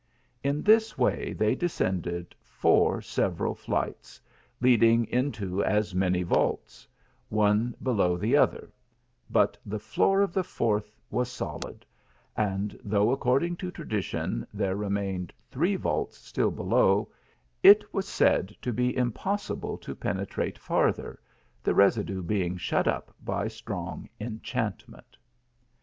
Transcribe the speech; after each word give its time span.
In 0.43 0.63
this 0.63 0.97
way 0.97 1.31
they 1.33 1.53
descended 1.53 2.33
four 2.41 3.03
several 3.03 3.53
flights, 3.53 4.19
leading 4.59 5.05
into 5.05 5.63
as 5.63 5.93
many 5.93 6.23
vaults, 6.23 6.87
one 7.29 7.75
below 7.83 8.17
the 8.17 8.35
other, 8.35 8.71
but 9.29 9.59
the 9.63 9.77
floor 9.77 10.21
of 10.21 10.33
the 10.33 10.43
fourth 10.43 10.97
was 11.11 11.29
solid, 11.31 11.85
and 12.35 12.79
though, 12.83 13.11
according 13.11 13.57
to 13.57 13.69
tradition, 13.69 14.47
there 14.51 14.75
remained 14.75 15.31
three 15.51 15.75
vaults 15.75 16.17
still 16.17 16.49
below, 16.49 17.07
it 17.61 17.93
was 17.93 18.07
said 18.07 18.55
to 18.63 18.73
be 18.73 18.97
impossible 18.97 19.77
to 19.77 19.93
penetrate 19.93 20.57
further, 20.57 21.19
the 21.61 21.75
residue 21.75 22.23
being 22.23 22.57
shut 22.57 22.87
up 22.87 23.13
by 23.23 23.45
sli 23.45 23.93
ing 23.93 24.09
enchantment. 24.19 25.15